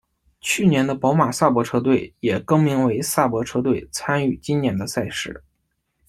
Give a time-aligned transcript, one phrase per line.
[0.39, 5.43] 去年的宝马萨伯车队也更名为萨伯车队参与今年的赛事。